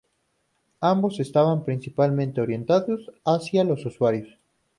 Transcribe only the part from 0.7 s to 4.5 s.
Ambos estaban principalmente orientados hacia los usuarios.